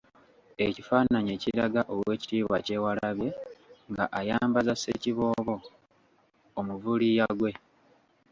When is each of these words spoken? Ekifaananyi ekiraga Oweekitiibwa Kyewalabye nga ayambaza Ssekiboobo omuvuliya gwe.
Ekifaananyi 0.67 1.31
ekiraga 1.35 1.81
Oweekitiibwa 1.93 2.57
Kyewalabye 2.65 3.29
nga 3.91 4.05
ayambaza 4.19 4.73
Ssekiboobo 4.75 5.55
omuvuliya 6.59 7.25
gwe. 7.39 7.51